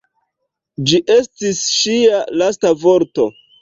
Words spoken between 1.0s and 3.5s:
estis ŝia lasta vorto.